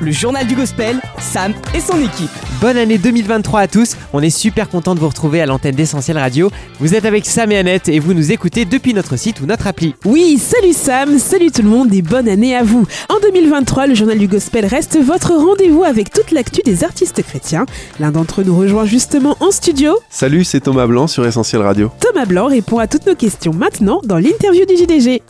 Le 0.00 0.10
journal 0.10 0.46
du 0.46 0.54
gospel, 0.54 1.00
Sam 1.18 1.54
et 1.74 1.80
son 1.80 1.98
équipe. 1.98 2.30
Bonne 2.60 2.76
année 2.76 2.98
2023 2.98 3.60
à 3.60 3.68
tous, 3.68 3.96
on 4.12 4.20
est 4.20 4.30
super 4.30 4.68
content 4.68 4.94
de 4.94 5.00
vous 5.00 5.08
retrouver 5.08 5.40
à 5.40 5.46
l'antenne 5.46 5.74
d'Essentiel 5.74 6.18
Radio. 6.18 6.50
Vous 6.78 6.94
êtes 6.94 7.04
avec 7.04 7.24
Sam 7.24 7.52
et 7.52 7.56
Annette 7.56 7.88
et 7.88 8.00
vous 8.00 8.12
nous 8.12 8.30
écoutez 8.30 8.64
depuis 8.64 8.92
notre 8.92 9.16
site 9.16 9.40
ou 9.40 9.46
notre 9.46 9.66
appli. 9.66 9.94
Oui, 10.04 10.38
salut 10.38 10.74
Sam, 10.74 11.18
salut 11.18 11.50
tout 11.50 11.62
le 11.62 11.68
monde 11.68 11.92
et 11.94 12.02
bonne 12.02 12.28
année 12.28 12.54
à 12.54 12.62
vous. 12.62 12.86
En 13.08 13.20
2023, 13.20 13.86
le 13.86 13.94
journal 13.94 14.18
du 14.18 14.28
gospel 14.28 14.66
reste 14.66 14.98
votre 15.00 15.32
rendez-vous 15.32 15.84
avec 15.84 16.10
toute 16.10 16.32
l'actu 16.32 16.60
des 16.62 16.84
artistes 16.84 17.22
chrétiens. 17.22 17.64
L'un 17.98 18.10
d'entre 18.10 18.42
eux 18.42 18.44
nous 18.44 18.58
rejoint 18.58 18.84
justement 18.84 19.36
en 19.40 19.50
studio. 19.50 19.98
Salut, 20.10 20.44
c'est 20.44 20.60
Thomas 20.60 20.86
Blanc 20.86 21.06
sur 21.06 21.26
Essentiel 21.26 21.62
Radio. 21.62 21.90
Thomas 22.00 22.26
Blanc 22.26 22.48
répond 22.48 22.78
à 22.78 22.86
toutes 22.86 23.06
nos 23.06 23.14
questions 23.14 23.52
maintenant 23.52 24.00
dans 24.04 24.18
l'interview 24.18 24.66
du 24.66 24.76
JDG. 24.76 25.22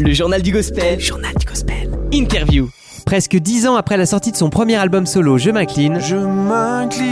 Le 0.00 0.12
journal 0.12 0.42
du 0.42 0.52
gospel, 0.52 1.00
Journal 1.00 1.32
du 1.38 1.46
gospel. 1.46 1.90
interview. 2.12 2.68
Presque 3.04 3.36
10 3.36 3.66
ans 3.66 3.76
après 3.76 3.96
la 3.96 4.06
sortie 4.06 4.30
de 4.32 4.36
son 4.36 4.50
premier 4.50 4.76
album 4.76 5.06
solo 5.06 5.38
Je 5.38 5.50
m'incline, 5.50 5.98
Je 6.00 6.16
m'incline. 6.16 7.06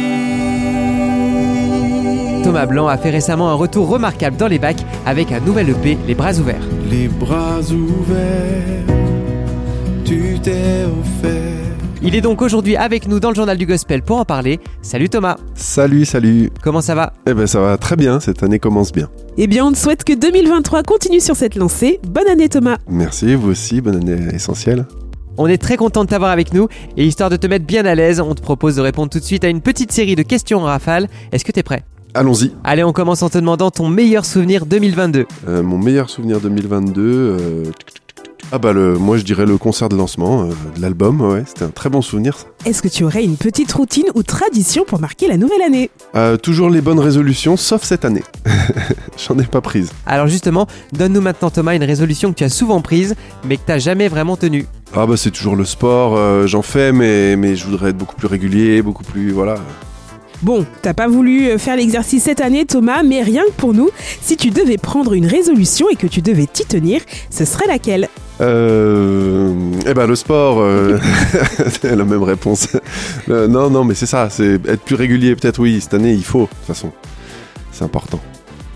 Thomas 2.44 2.66
Blanc 2.66 2.86
a 2.86 2.96
fait 2.98 3.10
récemment 3.10 3.50
un 3.50 3.54
retour 3.54 3.88
remarquable 3.88 4.36
dans 4.36 4.46
les 4.46 4.58
bacs 4.58 4.84
avec 5.04 5.32
un 5.32 5.41
nouvel 5.41 5.70
EP, 5.70 5.98
Les 6.06 6.14
Bras 6.14 6.34
Ouverts. 6.38 6.62
Les 6.91 7.08
bras 7.08 7.58
ouverts, 7.72 8.84
tu 10.05 10.38
t'es 10.41 10.84
offert. 10.84 11.75
Il 12.02 12.14
est 12.14 12.20
donc 12.20 12.42
aujourd'hui 12.42 12.77
avec 12.77 13.09
nous 13.09 13.20
dans 13.20 13.30
le 13.30 13.34
journal 13.34 13.56
du 13.56 13.64
gospel 13.66 14.02
pour 14.02 14.18
en 14.18 14.24
parler. 14.24 14.60
Salut 14.82 15.09
Thomas, 15.09 15.36
Salut, 15.55 16.05
salut. 16.05 16.50
comment 16.62 16.80
ça 16.82 16.95
va? 16.95 17.12
Eh 17.27 17.32
ben 17.34 17.46
ça 17.46 17.60
va 17.60 17.77
très 17.78 17.96
bien, 17.96 18.20
cette 18.20 18.42
année 18.42 18.59
commence 18.59 18.92
bien. 18.92 19.09
Eh 19.38 19.46
bien, 19.46 19.64
on 19.66 19.72
te 19.72 19.78
souhaite 19.78 20.05
que 20.05 20.12
2023 20.12 20.82
continue 20.82 21.20
sur 21.20 21.36
cette 21.36 21.55
lancée. 21.56 21.98
Bonne 22.06 22.28
année 22.28 22.48
Thomas. 22.48 22.77
Merci, 22.88 23.34
vous 23.34 23.50
aussi, 23.50 23.80
bonne 23.80 23.97
année 23.97 24.34
essentielle. 24.34 24.86
On 25.39 25.47
est 25.47 25.58
très 25.58 25.77
content 25.77 26.05
de 26.05 26.08
t'avoir 26.08 26.30
avec 26.30 26.52
nous 26.55 26.69
et 26.97 27.05
histoire 27.06 27.28
de 27.30 27.36
te 27.36 27.47
mettre 27.47 27.67
bien 27.67 27.84
à 27.86 27.94
l'aise, 27.94 28.20
on 28.20 28.34
te 28.34 28.41
propose 28.42 28.77
de 28.77 28.80
répondre 28.83 29.11
tout 29.11 29.19
de 29.19 29.24
suite 29.24 29.44
à 29.44 29.48
une 29.48 29.61
petite 29.61 29.92
série 29.92 30.17
de 30.17 30.22
questions 30.22 30.61
en 30.61 30.64
rafale. 30.64 31.08
Est-ce 31.33 31.44
que 31.44 31.52
t'es 31.52 31.62
prêt? 31.62 31.83
Allons-y. 32.14 32.52
Allez, 32.64 32.83
on 32.84 32.92
commence 32.92 33.22
en 33.22 33.28
te 33.28 33.36
demandant 33.36 33.70
ton 33.70 33.89
meilleur 33.89 34.24
souvenir 34.24 34.64
2022. 34.64 35.27
Euh, 35.48 35.62
mon 35.62 35.77
meilleur 35.77 36.08
souvenir 36.08 36.41
2022. 36.41 37.02
euh, 37.02 37.64
Ah 38.52 38.58
bah 38.58 38.72
le, 38.72 38.97
moi 38.97 39.16
je 39.16 39.25
dirais 39.25 39.44
le 39.44 39.58
concert 39.58 39.89
de 39.89 39.97
lancement 39.97 40.44
euh, 40.44 40.52
de 40.77 40.80
l'album, 40.80 41.20
ouais, 41.20 41.42
c'était 41.47 41.64
un 41.64 41.70
très 41.70 41.91
bon 41.91 42.00
souvenir. 42.00 42.39
ça. 42.39 42.47
Est-ce 42.64 42.80
que 42.80 42.86
tu 42.89 43.02
aurais 43.02 43.25
une 43.25 43.36
petite 43.36 43.72
routine 43.72 44.05
ou 44.14 44.22
tradition 44.22 44.84
pour 44.86 45.00
marquer 45.00 45.27
la 45.27 45.36
nouvelle 45.36 45.62
année? 45.62 45.91
Euh, 46.14 46.36
toujours 46.36 46.70
les 46.70 46.80
bonnes 46.80 47.00
résolutions, 47.00 47.56
sauf 47.56 47.83
cette 47.83 48.05
année. 48.05 48.22
J'en 49.27 49.36
ai 49.39 49.44
pas 49.44 49.61
prise. 49.61 49.91
Alors 50.06 50.28
justement, 50.28 50.69
donne-nous 50.92 51.20
maintenant 51.20 51.50
Thomas 51.50 51.74
une 51.74 51.83
résolution 51.84 52.33
que 52.33 52.39
tu 52.39 52.44
as 52.44 52.48
souvent 52.48 52.80
prise 52.80 53.17
mais 53.44 53.56
que 53.56 53.62
t'as 53.67 53.78
jamais 53.78 54.06
vraiment 54.08 54.36
tenue. 54.36 54.67
Ah 54.94 55.06
bah 55.06 55.17
c'est 55.17 55.33
toujours 55.33 55.56
le 55.56 55.64
sport, 55.64 56.17
euh, 56.17 56.47
j'en 56.47 56.62
fais, 56.62 56.92
mais, 56.92 57.34
mais 57.36 57.56
je 57.56 57.67
voudrais 57.67 57.91
être 57.91 57.98
beaucoup 57.98 58.14
plus 58.14 58.28
régulier, 58.28 58.80
beaucoup 58.80 59.02
plus... 59.05 59.33
Voilà. 59.33 59.56
Bon, 60.42 60.67
t'as 60.83 60.95
pas 60.95 61.09
voulu 61.09 61.48
euh, 61.48 61.59
faire 61.59 61.77
l'exercice 61.77 62.25
cette 62.25 62.41
année 62.41 62.67
Thomas, 62.67 63.03
mais 63.03 63.23
rien 63.23 63.42
que 63.45 63.53
pour 63.56 63.73
nous, 63.73 63.89
si 64.20 64.37
tu 64.37 64.51
devais 64.51 64.77
prendre 64.77 65.15
une 65.15 65.27
résolution 65.27 65.89
et 65.89 65.97
que 65.97 66.06
tu 66.06 66.20
devais 66.20 66.47
t'y 66.47 66.65
tenir, 66.65 67.01
ce 67.31 67.45
serait 67.45 67.67
laquelle? 67.67 68.09
Euh, 68.41 69.55
eh 69.87 69.95
ben 69.95 70.07
le 70.07 70.14
sport, 70.14 70.59
euh, 70.61 70.98
la 71.83 72.05
même 72.05 72.23
réponse. 72.23 72.69
Euh, 73.31 73.48
non, 73.48 73.70
non, 73.70 73.84
mais 73.84 73.95
c'est 73.95 74.07
ça, 74.07 74.29
c'est 74.31 74.55
être 74.67 74.83
plus 74.83 74.95
régulier. 74.95 75.34
Peut-être 75.37 75.59
oui, 75.59 75.81
cette 75.81 75.95
année 75.95 76.12
il 76.12 76.25
faut. 76.25 76.42
De 76.42 76.47
toute 76.47 76.67
façon, 76.67 76.92
c'est 77.73 77.84
important. 77.84 78.20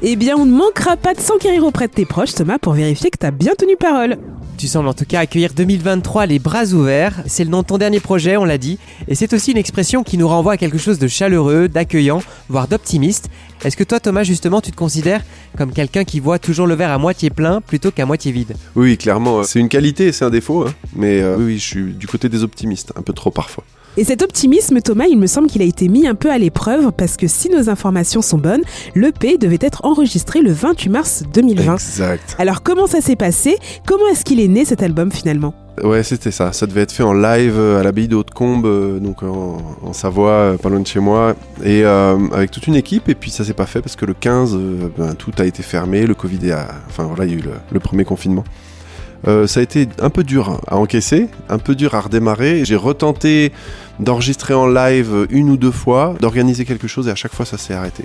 Eh 0.03 0.17
bien, 0.17 0.35
on 0.37 0.47
ne 0.47 0.53
manquera 0.57 0.97
pas 0.97 1.13
de 1.13 1.21
s'enquérir 1.21 1.65
auprès 1.65 1.87
de 1.87 1.93
tes 1.93 2.07
proches, 2.07 2.35
Thomas, 2.35 2.59
pour 2.59 2.73
vérifier 2.73 3.11
que 3.11 3.19
t'as 3.19 3.31
bien 3.31 3.53
tenu 3.55 3.77
parole. 3.77 4.17
Tu 4.57 4.67
sembles 4.67 4.89
en 4.89 4.95
tout 4.95 5.05
cas 5.07 5.21
accueillir 5.21 5.53
2023 5.55 6.25
les 6.27 6.39
bras 6.39 6.65
ouverts. 6.73 7.23
C'est 7.27 7.45
le 7.45 7.51
nom 7.51 7.61
de 7.63 7.67
ton 7.67 7.77
dernier 7.79 8.01
projet, 8.01 8.37
on 8.39 8.45
l'a 8.47 8.57
dit. 8.59 8.79
Et 9.09 9.15
c'est 9.15 9.33
aussi 9.35 9.53
une 9.53 9.59
expression 9.59 10.03
qui 10.03 10.17
nous 10.17 10.29
renvoie 10.29 10.55
à 10.55 10.57
quelque 10.57 10.79
chose 10.79 10.99
de 10.99 11.07
chaleureux, 11.09 11.69
d'accueillant, 11.69 12.23
voire 12.49 12.67
d'optimiste. 12.67 13.29
Est-ce 13.65 13.77
que 13.77 13.85
toi 13.85 14.01
Thomas 14.01 14.23
justement 14.23 14.61
tu 14.63 14.71
te 14.71 14.77
considères 14.77 15.23
comme 15.57 15.73
quelqu'un 15.73 16.05
qui 16.05 16.19
voit 16.21 16.39
toujours 16.39 16.67
le 16.67 16.75
verre 16.75 16.91
à 16.93 16.99
moitié 16.99 17.29
plein 17.31 17.61
plutôt 17.61 17.91
qu'à 17.91 18.05
moitié 18.07 18.33
vide? 18.33 18.55
Oui, 18.77 18.97
clairement, 18.99 19.43
c'est 19.45 19.61
une 19.61 19.69
qualité 19.69 20.09
et 20.09 20.13
c'est 20.13 20.25
un 20.25 20.31
défaut. 20.31 20.67
hein. 20.67 20.73
Mais 20.95 21.21
euh, 21.21 21.37
oui, 21.39 21.45
oui, 21.45 21.59
je 21.59 21.65
suis 21.67 21.93
du 21.95 22.07
côté 22.07 22.29
des 22.31 22.43
optimistes, 22.43 22.93
un 22.97 23.03
peu 23.03 23.13
trop 23.15 23.31
parfois. 23.31 23.65
Et 23.97 24.05
cet 24.05 24.23
optimisme, 24.23 24.81
Thomas, 24.81 25.07
il 25.11 25.19
me 25.19 25.27
semble 25.27 25.49
qu'il 25.49 25.63
a 25.63 25.65
été 25.65 25.89
mis 25.89 26.07
un 26.07 26.15
peu 26.15 26.31
à 26.31 26.39
l'épreuve 26.39 26.93
parce 26.93 27.17
que 27.17 27.27
si 27.27 27.51
nos 27.51 27.69
informations 27.69 28.23
sont 28.23 28.39
bonnes, 28.39 28.63
l'EP 28.95 29.37
devait 29.37 29.59
être 29.61 29.85
enregistré 29.85 30.43
le 30.43 30.53
28 30.53 30.89
mars 30.91 31.23
2020. 31.35 31.75
Exact. 31.75 32.37
Alors 32.39 32.63
comment 32.63 32.87
ça 32.87 33.01
s'est 33.01 33.17
passé? 33.17 33.57
Comment 33.87 34.07
est-ce 34.13 34.25
qu'il 34.25 34.41
est 34.41 34.49
né 34.49 34.65
cet 34.65 34.83
album 34.83 35.11
finalement? 35.11 35.55
Ouais, 35.83 36.03
c'était 36.03 36.31
ça. 36.31 36.53
Ça 36.53 36.67
devait 36.67 36.83
être 36.83 36.93
fait 36.93 37.03
en 37.03 37.15
live 37.15 37.55
euh, 37.57 37.81
à 37.81 37.83
l'abbaye 37.83 38.07
de 38.07 38.15
Haute-Combe, 38.15 38.67
euh, 38.67 38.99
donc 39.01 39.23
en, 39.23 39.59
en 39.83 39.93
Savoie, 39.93 40.31
euh, 40.31 40.57
pas 40.57 40.69
loin 40.69 40.81
de 40.81 40.87
chez 40.87 41.01
moi, 41.01 41.35
et 41.65 41.85
euh, 41.85 42.17
avec 42.33 42.51
toute 42.51 42.67
une 42.67 42.77
équipe. 42.77 43.09
Et 43.09 43.15
puis 43.15 43.31
ça 43.31 43.45
s'est 43.45 43.55
pas 43.55 43.67
fait 43.67 43.81
parce 43.81 43.97
que 43.97 44.05
le 44.05 44.13
15, 44.15 44.55
euh, 44.55 44.89
ben, 44.97 45.15
tout 45.15 45.33
a 45.39 45.45
été 45.45 45.63
fermé, 45.63 46.07
le 46.07 46.15
Covid 46.15 46.53
a, 46.53 46.69
enfin 46.89 47.05
voilà, 47.05 47.25
il 47.25 47.31
y 47.33 47.35
a 47.35 47.39
eu 47.39 47.43
le, 47.43 47.53
le 47.73 47.81
premier 47.81 48.05
confinement. 48.05 48.45
Euh, 49.27 49.47
ça 49.47 49.61
a 49.61 49.63
été 49.63 49.89
un 50.01 50.11
peu 50.11 50.25
dur 50.25 50.61
à 50.67 50.77
encaisser, 50.77 51.29
un 51.49 51.59
peu 51.59 51.75
dur 51.75 51.95
à 51.95 52.01
redémarrer. 52.01 52.65
J'ai 52.65 52.77
retenté 52.77 53.53
d'enregistrer 53.99 54.55
en 54.55 54.67
live 54.67 55.27
une 55.31 55.51
ou 55.51 55.57
deux 55.57 55.71
fois, 55.71 56.15
d'organiser 56.21 56.65
quelque 56.65 56.89
chose, 56.89 57.09
et 57.09 57.11
à 57.11 57.15
chaque 57.15 57.35
fois 57.35 57.45
ça 57.45 57.59
s'est 57.59 57.75
arrêté. 57.75 58.05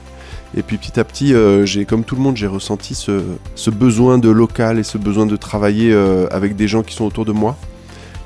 Et 0.57 0.61
puis 0.61 0.77
petit 0.77 0.99
à 0.99 1.03
petit, 1.03 1.33
euh, 1.33 1.65
j'ai, 1.65 1.85
comme 1.85 2.03
tout 2.03 2.15
le 2.15 2.21
monde, 2.21 2.35
j'ai 2.35 2.47
ressenti 2.47 2.95
ce, 2.95 3.69
besoin 3.69 4.17
de 4.17 4.29
local 4.29 4.77
et 4.77 4.83
ce 4.83 4.97
besoin 4.97 5.25
de 5.25 5.35
travailler 5.35 5.91
euh, 5.93 6.27
avec 6.31 6.55
des 6.55 6.67
gens 6.67 6.83
qui 6.83 6.95
sont 6.95 7.05
autour 7.05 7.25
de 7.25 7.31
moi. 7.31 7.57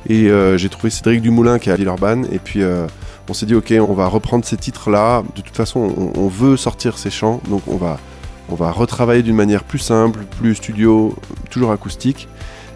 Et 0.07 0.29
j'ai 0.56 0.69
trouvé 0.69 0.89
Cédric 0.89 1.21
Dumoulin 1.21 1.59
qui 1.59 1.69
est 1.69 1.73
à 1.73 1.75
Villeurbanne. 1.75 2.25
Et 2.31 2.39
puis 2.39 2.61
on 3.27 3.33
s'est 3.33 3.45
dit, 3.45 3.53
ok, 3.53 3.73
on 3.79 3.94
va 3.94 4.07
reprendre 4.07 4.45
ces 4.45 4.56
titres-là. 4.56 5.23
De 5.35 5.41
toute 5.41 5.56
façon, 5.56 5.94
on, 6.16 6.19
on 6.19 6.27
veut 6.29 6.56
sortir 6.57 6.97
ces 6.97 7.11
chants. 7.11 7.41
Donc 7.50 7.63
on 7.67 7.75
va, 7.75 8.00
on 8.47 8.56
va 8.56 8.71
retravailler 8.71 9.21
d'une 9.23 9.35
manière 9.35 9.63
plus 9.63 9.77
simple, 9.77 10.21
plus 10.39 10.56
studio, 10.56 11.16
toujours 11.51 11.71
acoustique. 11.71 12.27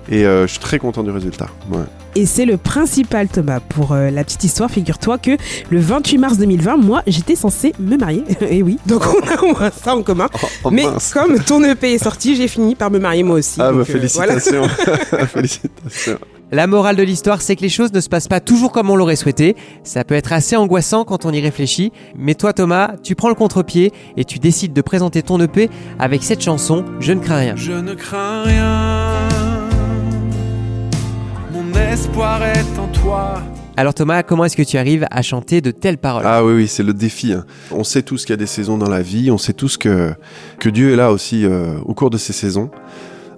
Et 0.09 0.25
euh, 0.25 0.47
je 0.47 0.51
suis 0.51 0.59
très 0.59 0.79
content 0.79 1.03
du 1.03 1.11
résultat. 1.11 1.47
Ouais. 1.71 1.79
Et 2.15 2.25
c'est 2.25 2.45
le 2.45 2.57
principal, 2.57 3.27
Thomas. 3.27 3.59
Pour 3.59 3.93
euh, 3.93 4.11
la 4.11 4.23
petite 4.23 4.43
histoire, 4.43 4.69
figure-toi 4.69 5.17
que 5.17 5.31
le 5.71 5.79
28 5.79 6.17
mars 6.17 6.37
2020, 6.37 6.77
moi, 6.77 7.01
j'étais 7.07 7.35
censée 7.35 7.73
me 7.79 7.97
marier. 7.97 8.23
Et 8.41 8.61
oui, 8.61 8.77
donc 8.85 9.03
on 9.07 9.27
a 9.27 9.41
au 9.41 9.57
moins 9.57 9.71
ça 9.71 9.95
en 9.95 10.03
commun. 10.03 10.27
Oh, 10.63 10.69
Mais 10.71 10.83
mince. 10.83 11.13
comme 11.13 11.39
ton 11.39 11.63
EP 11.63 11.93
est 11.93 12.03
sorti, 12.03 12.35
j'ai 12.35 12.47
fini 12.47 12.75
par 12.75 12.91
me 12.91 12.99
marier 12.99 13.23
moi 13.23 13.37
aussi. 13.37 13.59
Ah 13.59 13.71
Donc, 13.71 13.87
bah 13.87 13.93
euh, 13.95 14.07
voilà. 14.13 14.39
félicitations. 14.39 14.67
félicitations. 15.27 16.19
La 16.51 16.67
morale 16.67 16.97
de 16.97 17.01
l'histoire, 17.03 17.41
c'est 17.41 17.55
que 17.55 17.61
les 17.63 17.69
choses 17.69 17.93
ne 17.93 17.99
se 17.99 18.09
passent 18.09 18.27
pas 18.27 18.39
toujours 18.39 18.71
comme 18.71 18.91
on 18.91 18.95
l'aurait 18.95 19.15
souhaité. 19.15 19.55
Ça 19.83 20.03
peut 20.03 20.13
être 20.13 20.33
assez 20.33 20.55
angoissant 20.55 21.03
quand 21.03 21.25
on 21.25 21.31
y 21.31 21.41
réfléchit. 21.41 21.91
Mais 22.15 22.35
toi, 22.35 22.53
Thomas, 22.53 22.91
tu 23.01 23.15
prends 23.15 23.29
le 23.29 23.33
contre-pied 23.35 23.91
et 24.17 24.23
tu 24.25 24.37
décides 24.37 24.73
de 24.73 24.81
présenter 24.81 25.23
ton 25.23 25.39
EP 25.39 25.71
avec 25.97 26.21
cette 26.21 26.41
chanson, 26.41 26.85
Je 26.99 27.13
ne 27.13 27.21
crains 27.21 27.37
rien. 27.37 27.55
Je 27.55 27.71
ne 27.71 27.95
crains 27.95 28.43
rien. 28.43 29.52
Espoir 31.93 32.41
est 32.43 32.79
en 32.79 32.87
toi. 32.87 33.35
Alors 33.77 33.93
Thomas, 33.93 34.23
comment 34.23 34.45
est-ce 34.45 34.57
que 34.57 34.63
tu 34.63 34.77
arrives 34.77 35.05
à 35.11 35.21
chanter 35.21 35.61
de 35.61 35.69
telles 35.69 35.99
paroles? 35.99 36.23
Ah 36.25 36.43
oui, 36.43 36.53
oui, 36.53 36.67
c'est 36.67 36.81
le 36.81 36.93
défi. 36.93 37.33
hein. 37.33 37.45
On 37.71 37.83
sait 37.83 38.01
tous 38.01 38.21
qu'il 38.25 38.31
y 38.31 38.33
a 38.33 38.37
des 38.37 38.47
saisons 38.47 38.77
dans 38.79 38.89
la 38.89 39.01
vie, 39.03 39.29
on 39.29 39.37
sait 39.37 39.53
tous 39.53 39.77
que, 39.77 40.11
que 40.59 40.69
Dieu 40.69 40.91
est 40.91 40.95
là 40.95 41.11
aussi 41.11 41.45
euh, 41.45 41.75
au 41.85 41.93
cours 41.93 42.09
de 42.09 42.17
ces 42.17 42.33
saisons. 42.33 42.71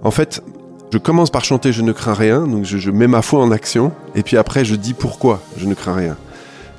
En 0.02 0.10
fait, 0.10 0.42
je 0.90 0.96
commence 0.98 1.30
par 1.30 1.44
chanter 1.44 1.70
Je 1.72 1.82
ne 1.82 1.92
crains 1.92 2.14
rien, 2.14 2.46
donc 2.46 2.64
je, 2.64 2.78
je 2.78 2.90
mets 2.90 3.08
ma 3.08 3.20
foi 3.20 3.40
en 3.42 3.50
action, 3.50 3.92
et 4.14 4.22
puis 4.22 4.36
après 4.38 4.64
je 4.64 4.74
dis 4.74 4.94
pourquoi 4.94 5.42
je 5.58 5.66
ne 5.66 5.74
crains 5.74 5.94
rien. 5.94 6.16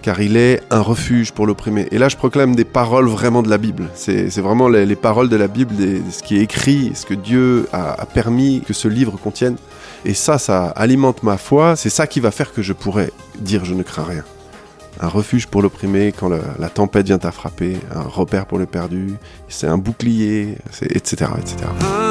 Car 0.02 0.20
il 0.22 0.36
est 0.38 0.62
un 0.72 0.80
refuge 0.82 1.32
pour 1.32 1.46
l'opprimé. 1.46 1.88
Et 1.92 1.98
là, 1.98 2.08
je 2.08 2.16
proclame 2.16 2.56
des 2.56 2.64
paroles 2.66 3.08
vraiment 3.08 3.44
de 3.44 3.50
la 3.50 3.58
Bible. 3.58 3.90
C'est 3.94 4.30
c'est 4.30 4.42
vraiment 4.42 4.70
les, 4.70 4.86
les 4.86 4.96
paroles 4.96 5.28
de 5.30 5.36
la 5.36 5.48
Bible, 5.48 5.76
des- 5.76 6.02
ce 6.12 6.24
qui 6.24 6.38
est 6.38 6.42
écrit, 6.42 6.92
ce 6.96 7.06
que 7.06 7.14
Dieu 7.14 7.68
a, 7.74 7.92
a 8.02 8.06
permis 8.06 8.62
que 8.66 8.74
ce 8.74 8.88
livre 8.88 9.18
contienne. 9.22 9.58
Et 10.06 10.14
ça, 10.14 10.38
ça 10.38 10.68
alimente 10.68 11.24
ma 11.24 11.38
foi. 11.38 11.76
C'est 11.76 11.90
ça 11.90 12.08
qui 12.08 12.20
va 12.20 12.32
faire 12.32 12.54
que 12.54 12.62
je 12.62 12.74
pourrais 12.74 13.12
dire 13.40 13.66
Je 13.66 13.74
ne 13.74 13.84
crains 13.84 14.06
rien 14.06 14.24
un 15.00 15.08
refuge 15.08 15.48
pour 15.48 15.62
l'opprimé 15.62 16.14
quand 16.18 16.30
la 16.30 16.70
tempête 16.70 17.06
vient 17.06 17.20
à 17.22 17.32
frapper, 17.32 17.78
un 17.94 18.02
repère 18.02 18.46
pour 18.46 18.58
le 18.58 18.66
perdu, 18.66 19.14
c'est 19.48 19.68
un 19.68 19.78
bouclier, 19.78 20.58
etc. 20.82 21.32
etc. 21.38 22.07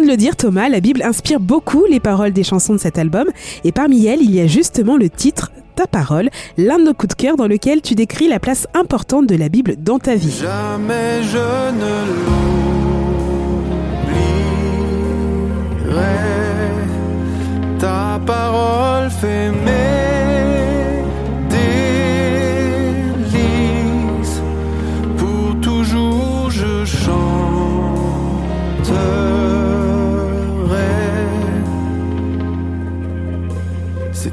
de 0.00 0.06
le 0.06 0.16
dire 0.16 0.36
Thomas, 0.36 0.68
la 0.68 0.80
Bible 0.80 1.02
inspire 1.02 1.40
beaucoup 1.40 1.84
les 1.88 2.00
paroles 2.00 2.32
des 2.32 2.44
chansons 2.44 2.74
de 2.74 2.78
cet 2.78 2.98
album 2.98 3.26
et 3.64 3.72
parmi 3.72 4.06
elles 4.06 4.22
il 4.22 4.34
y 4.34 4.40
a 4.40 4.46
justement 4.46 4.96
le 4.96 5.10
titre 5.10 5.50
Ta 5.76 5.86
parole, 5.86 6.30
l'un 6.58 6.78
de 6.78 6.84
nos 6.84 6.94
coups 6.94 7.16
de 7.16 7.22
cœur 7.22 7.36
dans 7.36 7.46
lequel 7.46 7.80
tu 7.80 7.94
décris 7.94 8.28
la 8.28 8.40
place 8.40 8.66
importante 8.74 9.26
de 9.26 9.36
la 9.36 9.48
Bible 9.48 9.76
dans 9.78 9.98
ta 9.98 10.14
vie. 10.14 10.40
Jamais 10.42 11.22
je 11.22 11.38
ne 11.38 12.06
l'oublierai. 15.86 16.10
Ta 17.78 18.20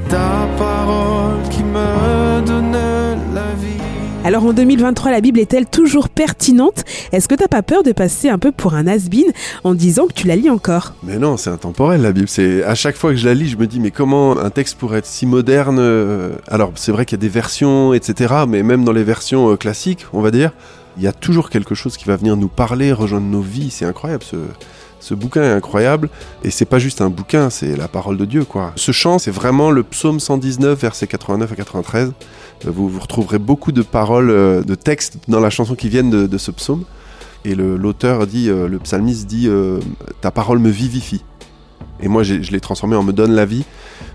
ta 0.10 0.48
parole 0.58 1.42
qui 1.50 1.64
me 1.64 2.46
donne 2.46 2.72
la 3.34 3.54
vie. 3.56 3.82
Alors 4.24 4.46
en 4.46 4.54
2023, 4.54 5.12
la 5.12 5.22
Bible 5.22 5.40
est-elle 5.40 5.66
toujours 5.66 6.10
pertinente? 6.10 6.84
Est-ce 7.12 7.28
que 7.28 7.36
t'as 7.36 7.48
pas 7.48 7.64
peur 7.64 7.84
de 7.84 7.92
passer 7.92 8.30
un 8.30 8.38
peu 8.38 8.52
pour 8.52 8.74
un 8.74 8.88
has-been 8.88 9.32
en 9.64 9.74
disant 9.74 10.08
que 10.08 10.14
tu 10.14 10.28
la 10.28 10.36
lis 10.36 10.50
encore? 10.50 10.94
Mais 11.04 11.18
non, 11.18 11.38
c'est 11.38 11.50
intemporel 11.50 12.02
la 12.02 12.12
Bible. 12.12 12.28
C'est 12.28 12.64
à 12.64 12.76
chaque 12.76 12.96
fois 12.96 13.12
que 13.12 13.18
je 13.18 13.26
la 13.26 13.34
lis, 13.34 13.50
je 13.50 13.58
me 13.58 13.68
dis 13.68 13.80
mais 13.80 13.92
comment 13.92 14.38
un 14.38 14.50
texte 14.50 14.78
pourrait 14.78 15.00
être 15.00 15.06
si 15.06 15.26
moderne 15.26 15.78
euh, 15.80 16.32
Alors 16.48 16.72
c'est 16.76 16.92
vrai 16.92 17.06
qu'il 17.06 17.18
y 17.18 17.20
a 17.20 17.24
des 17.24 17.30
versions, 17.30 17.94
etc. 17.94 18.36
Mais 18.48 18.64
même 18.64 18.84
dans 18.84 18.94
les 18.94 19.04
versions 19.04 19.52
euh, 19.52 19.56
classiques, 19.56 20.06
on 20.14 20.22
va 20.22 20.32
dire, 20.32 20.52
il 20.98 21.04
y 21.04 21.08
a 21.08 21.14
toujours 21.14 21.50
quelque 21.50 21.76
chose 21.76 21.98
qui 21.98 22.06
va 22.06 22.16
venir 22.16 22.38
nous 22.38 22.48
parler, 22.48 22.92
rejoindre 22.92 23.28
nos 23.28 23.42
vies. 23.42 23.72
C'est 23.72 23.86
incroyable. 23.86 24.24
Ce, 24.24 24.38
ce 25.00 25.14
bouquin 25.14 25.44
est 25.44 25.52
incroyable 25.52 26.10
et 26.44 26.52
c'est 26.52 26.66
pas 26.66 26.80
juste 26.80 27.02
un 27.02 27.10
bouquin, 27.10 27.50
c'est 27.50 27.76
la 27.76 27.88
parole 27.88 28.18
de 28.18 28.26
Dieu 28.26 28.46
quoi. 28.46 28.74
Ce 28.76 28.92
chant, 28.92 29.20
c'est 29.20 29.32
vraiment 29.32 29.72
le 29.72 29.84
psaume 29.84 30.20
119, 30.20 30.80
versets 30.80 31.08
89 31.08 31.52
à 31.52 31.56
93. 31.56 32.12
Euh, 32.66 32.72
Vous, 32.72 32.90
vous 32.90 33.00
retrouverez 33.00 33.40
beaucoup 33.40 33.72
de 33.72 33.82
paroles, 33.82 34.30
euh, 34.30 34.64
de 34.64 34.76
textes 34.76 35.18
dans 35.28 35.40
la 35.40 35.50
chanson 35.50 35.76
qui 35.76 35.90
viennent 35.90 36.28
de, 36.28 36.38
ce 36.38 36.52
psaume. 36.52 36.84
Et 37.46 37.56
l'auteur 37.56 38.28
dit, 38.28 38.50
euh, 38.50 38.68
le 38.68 38.80
psalmiste 38.80 39.28
dit, 39.28 39.50
ta 40.22 40.32
parole 40.32 40.60
me 40.60 40.70
vivifie. 40.70 41.24
Et 42.02 42.08
moi, 42.08 42.24
je 42.24 42.52
l'ai 42.52 42.60
transformé 42.60 42.96
en 42.96 43.04
me 43.04 43.14
donne 43.14 43.32
la 43.32 43.46
vie. 43.46 43.64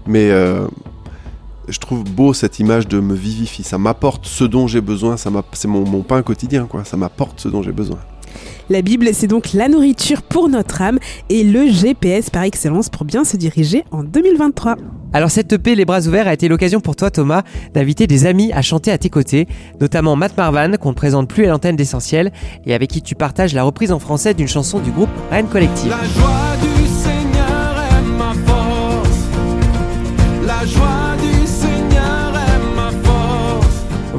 Mais 0.07 0.31
je 1.69 1.79
trouve 1.79 2.05
beau 2.05 2.35
cette 2.35 2.59
image 2.59 2.89
de 2.89 3.01
me 3.01 3.15
vivifie. 3.15 3.63
Ça 3.63 3.79
m'apporte 3.79 4.27
ce 4.27 4.45
dont 4.45 4.67
j'ai 4.67 4.81
besoin. 4.81 5.17
C'est 5.17 5.69
mon, 5.69 5.89
mon 5.89 6.03
pain 6.03 6.23
quotidien, 6.23 6.67
quoi. 6.67 6.85
Ça 6.85 6.97
m'apporte 6.97 7.41
ce 7.41 7.49
dont 7.49 7.63
j'ai 7.63 7.73
besoin. 7.73 7.99
La 8.71 8.83
Bible, 8.83 9.09
c'est 9.13 9.27
donc 9.27 9.53
la 9.53 9.69
nourriture 9.69 10.23
pour 10.23 10.49
notre 10.49 10.83
âme 10.83 10.99
et 11.29 11.43
le 11.45 11.67
GPS 11.67 12.31
par 12.31 12.45
excellence 12.45 12.89
pour 12.89 13.05
bien 13.05 13.25
se 13.25 13.37
diriger 13.37 13.85
en 13.91 14.05
2023. 14.05 14.77
Alors 15.13 15.31
cette 15.31 15.53
EP 15.53 15.75
Les 15.75 15.85
Bras 15.85 16.07
Ouverts 16.07 16.29
a 16.29 16.33
été 16.33 16.49
l'occasion 16.49 16.81
pour 16.81 16.97
toi 16.97 17.11
Thomas 17.11 17.43
d'inviter 17.75 18.07
des 18.07 18.25
amis 18.25 18.53
à 18.53 18.63
chanter 18.63 18.91
à 18.91 18.99
tes 18.99 19.11
côtés, 19.11 19.47
notamment 19.81 20.17
Matt 20.17 20.37
Marvan 20.37 20.73
qu'on 20.81 20.91
ne 20.91 20.95
présente 20.95 21.29
plus 21.29 21.45
à 21.45 21.49
l'antenne 21.49 21.77
d'Essentiel 21.77 22.33
et 22.65 22.73
avec 22.73 22.91
qui 22.91 23.03
tu 23.03 23.15
partages 23.15 23.53
la 23.53 23.65
reprise 23.65 23.93
en 23.93 23.99
français 23.99 24.33
d'une 24.33 24.49
chanson 24.49 24.79
du 24.79 24.91
groupe 24.91 25.11
Rennes 25.31 25.49
Collective. 25.49 25.91
La 25.91 26.09
joie 26.09 26.52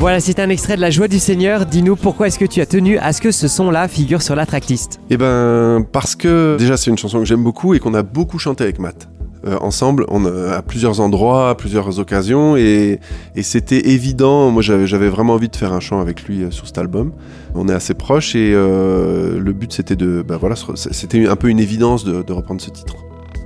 Voilà, 0.03 0.19
c'est 0.19 0.39
un 0.39 0.49
extrait 0.49 0.75
de 0.75 0.81
La 0.81 0.89
Joie 0.89 1.07
du 1.07 1.17
Seigneur. 1.17 1.65
Dis-nous 1.65 1.95
pourquoi 1.95 2.27
est-ce 2.27 2.37
que 2.37 2.43
tu 2.43 2.59
as 2.59 2.65
tenu 2.65 2.97
à 2.97 3.13
ce 3.13 3.21
que 3.21 3.31
ce 3.31 3.47
son-là 3.47 3.87
figure 3.87 4.21
sur 4.21 4.35
la 4.35 4.45
tracklist 4.45 4.99
Eh 5.09 5.15
ben, 5.15 5.85
parce 5.93 6.17
que 6.17 6.57
déjà, 6.59 6.75
c'est 6.75 6.91
une 6.91 6.97
chanson 6.97 7.19
que 7.19 7.25
j'aime 7.25 7.41
beaucoup 7.41 7.73
et 7.73 7.79
qu'on 7.79 7.93
a 7.93 8.03
beaucoup 8.03 8.37
chanté 8.37 8.65
avec 8.65 8.79
Matt. 8.79 9.07
Euh, 9.47 9.57
ensemble, 9.61 10.05
on 10.09 10.25
a- 10.25 10.55
à 10.57 10.61
plusieurs 10.61 10.99
endroits, 10.99 11.51
à 11.51 11.55
plusieurs 11.55 11.99
occasions, 11.99 12.57
et, 12.57 12.99
et 13.37 13.43
c'était 13.43 13.91
évident. 13.91 14.51
Moi, 14.51 14.61
j'avais 14.61 14.87
j'avais 14.87 15.07
vraiment 15.07 15.35
envie 15.35 15.47
de 15.47 15.55
faire 15.55 15.71
un 15.71 15.79
chant 15.79 16.01
avec 16.01 16.23
lui 16.25 16.43
euh, 16.43 16.51
sur 16.51 16.67
cet 16.67 16.77
album. 16.79 17.13
On 17.55 17.69
est 17.69 17.73
assez 17.73 17.93
proches 17.93 18.35
et 18.35 18.51
euh, 18.53 19.39
le 19.39 19.53
but, 19.53 19.71
c'était 19.71 19.95
de, 19.95 20.21
bah 20.21 20.35
voilà, 20.37 20.55
c'était 20.75 21.25
un 21.29 21.35
peu 21.37 21.47
une 21.47 21.61
évidence 21.61 22.03
de, 22.03 22.23
de 22.23 22.33
reprendre 22.33 22.59
ce 22.59 22.71
titre. 22.71 22.95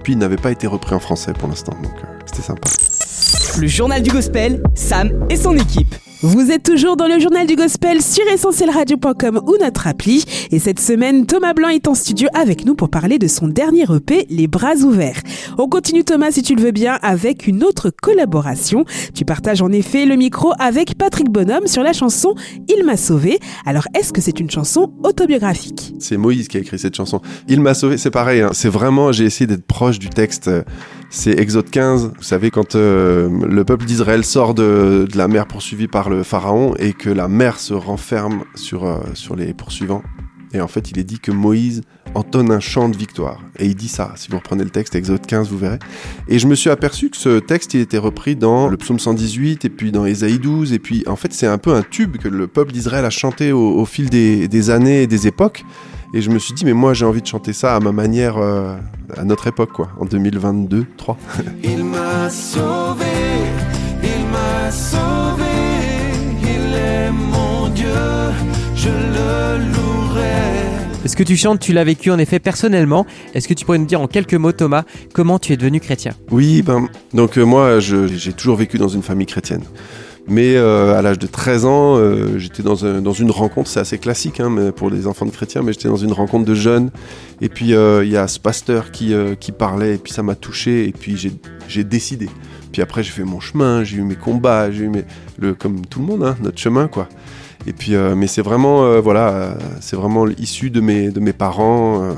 Puis, 0.03 0.13
il 0.13 0.17
n'avait 0.17 0.37
pas 0.37 0.49
été 0.49 0.65
repris 0.65 0.95
en 0.95 0.99
français 0.99 1.33
pour 1.37 1.49
l'instant, 1.49 1.73
donc 1.83 1.93
euh, 2.03 2.07
c'était 2.25 2.41
sympa. 2.41 2.67
Le 3.59 3.67
journal 3.67 4.01
du 4.01 4.09
gospel, 4.09 4.63
Sam 4.73 5.11
et 5.29 5.35
son 5.35 5.55
équipe. 5.55 5.93
Vous 6.21 6.49
êtes 6.51 6.63
toujours 6.63 6.97
dans 6.97 7.07
le 7.07 7.19
journal 7.19 7.45
du 7.45 7.55
gospel 7.55 8.01
sur 8.01 8.23
essentielradio.com 8.33 9.39
ou 9.45 9.55
notre 9.61 9.85
appli. 9.85 10.23
Et 10.49 10.57
cette 10.57 10.79
semaine, 10.79 11.27
Thomas 11.27 11.53
Blanc 11.53 11.67
est 11.67 11.87
en 11.87 11.93
studio 11.93 12.27
avec 12.33 12.65
nous 12.65 12.73
pour 12.73 12.89
parler 12.89 13.19
de 13.19 13.27
son 13.27 13.47
dernier 13.47 13.83
EP, 13.83 14.25
Les 14.31 14.47
Bras 14.47 14.77
Ouverts. 14.77 15.21
On 15.59 15.67
continue 15.69 16.03
Thomas, 16.03 16.31
si 16.31 16.41
tu 16.41 16.55
le 16.55 16.61
veux 16.63 16.71
bien, 16.71 16.97
avec 17.03 17.45
une 17.45 17.63
autre 17.63 17.91
collaboration. 17.91 18.83
Tu 19.13 19.25
partages 19.25 19.61
en 19.61 19.71
effet 19.71 20.05
le 20.07 20.15
micro 20.15 20.53
avec 20.57 20.97
Patrick 20.97 21.29
Bonhomme 21.29 21.67
sur 21.67 21.83
la 21.83 21.93
chanson 21.93 22.33
Il 22.67 22.83
m'a 22.83 22.97
sauvé. 22.97 23.37
Alors, 23.67 23.83
est-ce 23.93 24.11
que 24.11 24.21
c'est 24.21 24.39
une 24.39 24.49
chanson 24.49 24.93
autobiographique? 25.03 25.93
C'est 25.99 26.17
Moïse 26.17 26.47
qui 26.47 26.57
a 26.57 26.61
écrit 26.61 26.79
cette 26.79 26.95
chanson. 26.95 27.21
Il 27.47 27.61
m'a 27.61 27.75
sauvé, 27.75 27.97
c'est 27.97 28.09
pareil. 28.11 28.41
hein. 28.41 28.49
C'est 28.53 28.69
vraiment, 28.69 29.11
j'ai 29.11 29.25
essayé 29.25 29.45
d'être 29.45 29.67
proche 29.67 29.99
du 29.99 30.09
texte. 30.09 30.49
C'est 31.09 31.39
Exode 31.39 31.69
15. 31.69 32.11
Vous 32.17 32.23
savez, 32.23 32.49
quand 32.51 32.75
euh, 32.75 33.29
le 33.47 33.63
peuple 33.63 33.85
d'Israël 33.85 34.25
sort 34.25 34.53
de, 34.53 35.07
de 35.09 35.17
la 35.17 35.27
mer 35.29 35.45
poursuivie 35.47 35.87
par 35.87 36.06
le 36.09 36.23
pharaon 36.23 36.73
et 36.77 36.93
que 36.93 37.09
la 37.09 37.27
mer 37.27 37.59
se 37.59 37.73
renferme 37.73 38.43
sur, 38.55 38.85
euh, 38.85 38.99
sur 39.13 39.35
les 39.35 39.53
poursuivants. 39.53 40.03
Et 40.53 40.61
en 40.61 40.67
fait, 40.67 40.91
il 40.91 40.99
est 40.99 41.03
dit 41.03 41.19
que 41.19 41.31
Moïse 41.31 41.81
entonne 42.15 42.51
un 42.51 42.59
chant 42.59 42.89
de 42.89 42.97
victoire. 42.97 43.41
Et 43.59 43.65
il 43.65 43.75
dit 43.75 43.89
ça. 43.89 44.13
Si 44.15 44.29
vous 44.29 44.37
reprenez 44.37 44.63
le 44.63 44.69
texte, 44.69 44.95
Exode 44.95 45.25
15, 45.25 45.49
vous 45.49 45.57
verrez. 45.57 45.79
Et 46.29 46.39
je 46.39 46.47
me 46.47 46.55
suis 46.55 46.69
aperçu 46.69 47.09
que 47.09 47.17
ce 47.17 47.39
texte, 47.39 47.73
il 47.73 47.81
était 47.81 47.97
repris 47.97 48.35
dans 48.35 48.67
le 48.67 48.77
psaume 48.77 48.97
118 48.97 49.65
et 49.65 49.69
puis 49.69 49.91
dans 49.91 50.05
Ésaïe 50.05 50.39
12. 50.39 50.71
Et 50.73 50.79
puis, 50.79 51.03
en 51.07 51.15
fait, 51.15 51.33
c'est 51.33 51.47
un 51.47 51.57
peu 51.57 51.73
un 51.73 51.83
tube 51.83 52.17
que 52.17 52.29
le 52.29 52.47
peuple 52.47 52.71
d'Israël 52.71 53.03
a 53.03 53.09
chanté 53.09 53.51
au, 53.51 53.85
fil 53.85 54.09
des, 54.09 54.47
des 54.47 54.69
années 54.69 55.03
et 55.03 55.07
des 55.07 55.27
époques. 55.27 55.65
Et 56.13 56.21
je 56.21 56.29
me 56.29 56.39
suis 56.39 56.53
dit, 56.53 56.63
mais 56.63 56.73
moi, 56.73 56.93
j'ai 56.93 57.05
envie 57.05 57.21
de 57.21 57.27
chanter 57.27 57.53
ça 57.53 57.75
à 57.75 57.79
ma 57.79 57.91
manière, 57.91 58.37
euh, 58.37 58.77
à 59.17 59.25
notre 59.25 59.47
époque, 59.47 59.73
quoi, 59.73 59.89
en 59.99 60.05
2022, 60.05 60.85
3. 60.95 61.17
Il 61.63 61.83
m'a 61.83 62.29
sauvé, 62.29 63.05
il 64.01 64.25
m'a 64.31 64.71
sauvé, 64.71 65.16
je 68.77 68.89
le 68.89 69.57
louerai. 69.73 71.07
Ce 71.07 71.15
que 71.15 71.23
tu 71.23 71.35
chantes, 71.37 71.59
tu 71.59 71.73
l'as 71.73 71.83
vécu 71.83 72.11
en 72.11 72.17
effet 72.19 72.39
personnellement? 72.39 73.05
Est-ce 73.33 73.47
que 73.47 73.53
tu 73.53 73.65
pourrais 73.65 73.77
nous 73.77 73.85
dire 73.85 74.01
en 74.01 74.07
quelques 74.07 74.33
mots 74.35 74.51
Thomas 74.51 74.83
comment 75.13 75.39
tu 75.39 75.53
es 75.53 75.57
devenu 75.57 75.79
chrétien? 75.79 76.11
Oui, 76.31 76.61
ben, 76.61 76.87
donc 77.13 77.37
euh, 77.37 77.43
moi, 77.43 77.79
j'ai 77.79 78.33
toujours 78.33 78.57
vécu 78.57 78.77
dans 78.77 78.87
une 78.89 79.03
famille 79.03 79.25
chrétienne. 79.27 79.63
Mais 80.29 80.55
euh, 80.57 80.97
à 80.97 81.01
l'âge 81.01 81.19
de 81.19 81.27
13 81.27 81.63
ans, 81.63 81.95
euh, 81.95 82.37
j'étais 82.37 82.61
dans, 82.61 82.83
un- 82.85 83.01
dans 83.01 83.13
une 83.13 83.31
rencontre, 83.31 83.69
c'est 83.69 83.79
assez 83.79 83.97
classique 83.97 84.41
hein, 84.41 84.49
mais 84.49 84.73
pour 84.73 84.89
les 84.89 85.07
enfants 85.07 85.25
de 85.25 85.31
chrétiens, 85.31 85.61
mais 85.63 85.71
j'étais 85.71 85.87
dans 85.87 85.95
une 85.95 86.11
rencontre 86.11 86.43
de 86.43 86.53
jeunes. 86.53 86.91
Et 87.39 87.47
puis 87.47 87.73
euh, 87.73 88.03
il 88.03 88.11
y 88.11 88.17
a 88.17 88.27
ce 88.27 88.37
pasteur 88.37 88.91
qui, 88.91 89.13
euh, 89.13 89.35
qui 89.35 89.53
parlait, 89.53 89.95
et 89.95 89.97
puis 89.97 90.11
ça 90.11 90.23
m'a 90.23 90.35
touché, 90.35 90.85
et 90.85 90.91
puis 90.91 91.15
j'ai- 91.15 91.31
j'ai 91.69 91.85
décidé. 91.85 92.27
Puis 92.73 92.81
après, 92.81 93.03
j'ai 93.03 93.11
fait 93.11 93.23
mon 93.23 93.39
chemin, 93.39 93.85
j'ai 93.85 93.97
eu 93.97 94.01
mes 94.01 94.15
combats, 94.15 94.69
j'ai 94.69 94.83
eu 94.83 94.89
mes, 94.89 95.05
le, 95.39 95.53
comme 95.53 95.85
tout 95.85 96.01
le 96.01 96.05
monde, 96.07 96.23
hein, 96.25 96.35
notre 96.43 96.57
chemin, 96.59 96.89
quoi. 96.89 97.07
Et 97.65 97.73
puis, 97.73 97.95
euh, 97.95 98.15
mais 98.15 98.27
c'est 98.27 98.41
vraiment, 98.41 98.83
euh, 98.83 99.01
voilà, 99.01 99.29
euh, 99.29 99.53
c'est 99.81 99.95
vraiment 99.95 100.27
issu 100.27 100.69
de 100.69 100.79
mes, 100.81 101.09
de 101.09 101.19
mes 101.19 101.33
parents, 101.33 102.13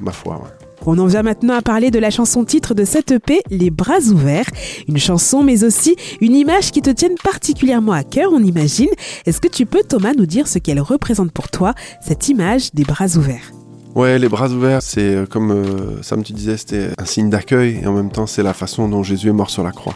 ma 0.00 0.12
foi. 0.12 0.36
ouais. 0.36 0.50
On 0.86 0.98
en 0.98 1.06
vient 1.06 1.22
maintenant 1.22 1.54
à 1.54 1.62
parler 1.62 1.90
de 1.90 1.98
la 1.98 2.10
chanson 2.10 2.44
titre 2.44 2.74
de 2.74 2.84
cette 2.84 3.10
EP, 3.10 3.40
Les 3.50 3.70
Bras 3.70 4.00
Ouverts. 4.12 4.50
Une 4.86 4.98
chanson, 4.98 5.42
mais 5.42 5.64
aussi 5.64 5.96
une 6.20 6.34
image 6.34 6.72
qui 6.72 6.82
te 6.82 6.90
tienne 6.90 7.14
particulièrement 7.22 7.92
à 7.92 8.04
cœur, 8.04 8.30
on 8.34 8.42
imagine. 8.42 8.90
Est-ce 9.24 9.40
que 9.40 9.48
tu 9.48 9.64
peux, 9.64 9.82
Thomas, 9.88 10.12
nous 10.14 10.26
dire 10.26 10.46
ce 10.46 10.58
qu'elle 10.58 10.80
représente 10.80 11.32
pour 11.32 11.48
toi, 11.48 11.74
cette 12.02 12.28
image 12.28 12.72
des 12.74 12.84
bras 12.84 13.06
ouverts? 13.16 13.52
Ouais, 13.94 14.18
les 14.18 14.28
bras 14.28 14.48
ouverts, 14.48 14.82
c'est 14.82 15.24
comme 15.30 15.52
euh, 15.52 16.02
Sam 16.02 16.24
tu 16.24 16.32
disais, 16.32 16.56
c'était 16.56 16.88
un 16.98 17.04
signe 17.04 17.30
d'accueil 17.30 17.78
et 17.80 17.86
en 17.86 17.92
même 17.92 18.10
temps 18.10 18.26
c'est 18.26 18.42
la 18.42 18.52
façon 18.52 18.88
dont 18.88 19.04
Jésus 19.04 19.28
est 19.28 19.32
mort 19.32 19.50
sur 19.50 19.62
la 19.62 19.70
croix. 19.70 19.94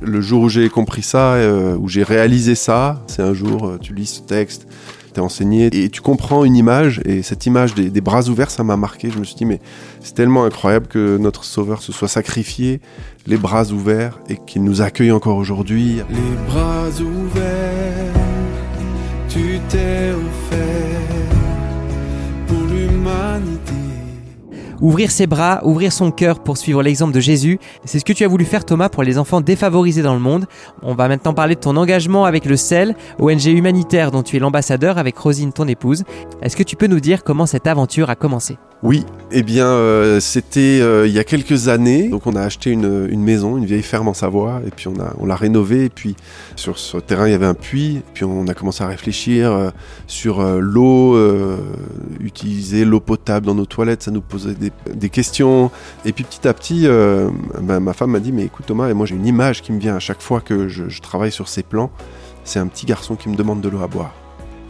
Le 0.00 0.20
jour 0.20 0.42
où 0.42 0.48
j'ai 0.48 0.68
compris 0.68 1.02
ça, 1.02 1.34
euh, 1.34 1.76
où 1.76 1.88
j'ai 1.88 2.02
réalisé 2.02 2.54
ça, 2.54 3.02
c'est 3.06 3.22
un 3.22 3.34
jour, 3.34 3.66
euh, 3.66 3.78
tu 3.80 3.94
lis 3.94 4.06
ce 4.06 4.20
texte, 4.20 4.66
t'es 5.12 5.20
enseigné 5.20 5.66
et 5.72 5.88
tu 5.88 6.00
comprends 6.00 6.44
une 6.44 6.54
image 6.54 7.00
et 7.04 7.22
cette 7.22 7.46
image 7.46 7.74
des, 7.74 7.90
des 7.90 8.00
bras 8.00 8.28
ouverts, 8.28 8.50
ça 8.50 8.62
m'a 8.62 8.76
marqué. 8.76 9.10
Je 9.10 9.18
me 9.18 9.24
suis 9.24 9.34
dit 9.34 9.44
mais 9.44 9.60
c'est 10.00 10.14
tellement 10.14 10.44
incroyable 10.44 10.86
que 10.86 11.16
notre 11.18 11.44
Sauveur 11.44 11.82
se 11.82 11.92
soit 11.92 12.08
sacrifié, 12.08 12.80
les 13.26 13.36
bras 13.36 13.66
ouverts 13.70 14.20
et 14.28 14.38
qu'il 14.46 14.62
nous 14.62 14.82
accueille 14.82 15.12
encore 15.12 15.36
aujourd'hui. 15.36 15.96
Les 16.10 16.52
bras 16.52 16.88
ouverts, 17.00 18.17
Ouvrir 24.80 25.10
ses 25.10 25.26
bras, 25.26 25.60
ouvrir 25.64 25.92
son 25.92 26.12
cœur 26.12 26.38
pour 26.38 26.56
suivre 26.56 26.84
l'exemple 26.84 27.12
de 27.12 27.18
Jésus, 27.18 27.58
c'est 27.84 27.98
ce 27.98 28.04
que 28.04 28.12
tu 28.12 28.24
as 28.24 28.28
voulu 28.28 28.44
faire 28.44 28.64
Thomas 28.64 28.88
pour 28.88 29.02
les 29.02 29.18
enfants 29.18 29.40
défavorisés 29.40 30.02
dans 30.02 30.14
le 30.14 30.20
monde. 30.20 30.46
On 30.82 30.94
va 30.94 31.08
maintenant 31.08 31.34
parler 31.34 31.56
de 31.56 31.60
ton 31.60 31.76
engagement 31.76 32.24
avec 32.24 32.44
le 32.44 32.56
CEL, 32.56 32.94
ONG 33.18 33.46
humanitaire 33.46 34.12
dont 34.12 34.22
tu 34.22 34.36
es 34.36 34.38
l'ambassadeur 34.38 34.96
avec 34.96 35.18
Rosine, 35.18 35.52
ton 35.52 35.66
épouse. 35.66 36.04
Est-ce 36.42 36.56
que 36.56 36.62
tu 36.62 36.76
peux 36.76 36.86
nous 36.86 37.00
dire 37.00 37.24
comment 37.24 37.46
cette 37.46 37.66
aventure 37.66 38.08
a 38.08 38.14
commencé? 38.14 38.56
Oui, 38.84 39.04
eh 39.32 39.42
bien, 39.42 39.66
euh, 39.66 40.20
c'était 40.20 40.78
euh, 40.80 41.08
il 41.08 41.12
y 41.12 41.18
a 41.18 41.24
quelques 41.24 41.66
années. 41.66 42.08
Donc, 42.08 42.28
on 42.28 42.36
a 42.36 42.42
acheté 42.42 42.70
une, 42.70 43.08
maison, 43.20 43.56
une 43.56 43.64
vieille 43.64 43.82
ferme 43.82 44.06
en 44.06 44.14
Savoie, 44.14 44.60
et 44.64 44.70
puis 44.70 44.86
on 44.86 45.00
a 45.00 45.14
on 45.18 45.26
l'a 45.26 45.34
rénovée. 45.34 45.86
Et 45.86 45.88
puis, 45.88 46.14
sur 46.54 46.78
ce 46.78 46.96
terrain, 46.98 47.26
il 47.26 47.32
y 47.32 47.34
avait 47.34 47.46
un 47.46 47.54
puits. 47.54 48.02
Puis, 48.14 48.24
on 48.24 48.46
a 48.46 48.54
commencé 48.54 48.84
à 48.84 48.86
réfléchir 48.86 49.50
euh, 49.50 49.70
sur 50.06 50.40
l'eau, 50.60 51.18
utiliser 52.20 52.84
l'eau 52.84 53.00
potable 53.00 53.46
dans 53.46 53.56
nos 53.56 53.66
toilettes. 53.66 54.04
Ça 54.04 54.12
nous 54.12 54.20
posait 54.20 54.54
des, 54.54 54.67
des 54.92 55.08
questions. 55.08 55.70
Et 56.04 56.12
puis, 56.12 56.24
petit 56.24 56.46
à 56.46 56.54
petit, 56.54 56.86
euh, 56.86 57.30
ben, 57.60 57.80
ma 57.80 57.92
femme 57.92 58.10
m'a 58.10 58.20
dit, 58.20 58.32
mais 58.32 58.44
écoute 58.44 58.66
Thomas, 58.66 58.88
et 58.88 58.94
moi 58.94 59.06
j'ai 59.06 59.14
une 59.14 59.26
image 59.26 59.62
qui 59.62 59.72
me 59.72 59.78
vient 59.78 59.96
à 59.96 60.00
chaque 60.00 60.20
fois 60.20 60.40
que 60.40 60.68
je, 60.68 61.00
travaille 61.00 61.32
sur 61.32 61.48
ces 61.48 61.62
plans. 61.62 61.90
C'est 62.44 62.58
un 62.58 62.66
petit 62.66 62.86
garçon 62.86 63.16
qui 63.16 63.28
me 63.28 63.36
demande 63.36 63.60
de 63.60 63.68
l'eau 63.68 63.82
à 63.82 63.86
boire. 63.86 64.14